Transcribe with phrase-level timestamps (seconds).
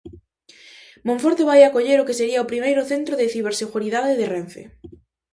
[1.07, 4.63] Monforte vai acoller o que sería o primeiro centro de ciberseguridade de Renfe.